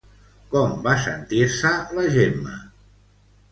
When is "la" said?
1.99-2.09